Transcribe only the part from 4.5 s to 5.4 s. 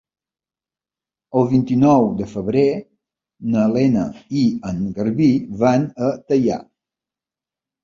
en Garbí